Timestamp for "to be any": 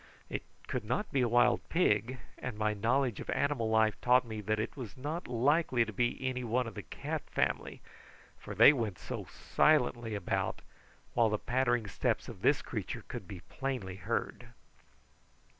5.85-6.43